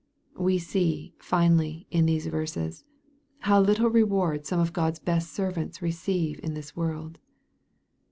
[0.39, 2.85] We see, finally, in these verses,
[3.41, 7.19] how little reward some of God's best servants receive in this world.